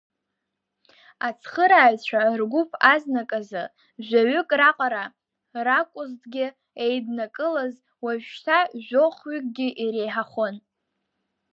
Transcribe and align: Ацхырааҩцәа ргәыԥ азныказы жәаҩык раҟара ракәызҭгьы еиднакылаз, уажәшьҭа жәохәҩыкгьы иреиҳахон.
Ацхырааҩцәа 1.27 2.21
ргәыԥ 2.39 2.71
азныказы 2.93 3.63
жәаҩык 4.05 4.49
раҟара 4.59 5.03
ракәызҭгьы 5.65 6.47
еиднакылаз, 6.83 7.73
уажәшьҭа 8.03 8.57
жәохәҩыкгьы 8.85 9.67
иреиҳахон. 9.83 10.55